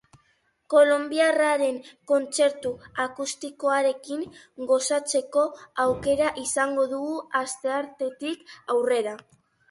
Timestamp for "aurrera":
8.77-9.15